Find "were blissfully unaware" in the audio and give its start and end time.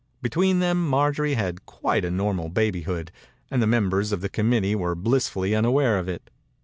4.73-5.99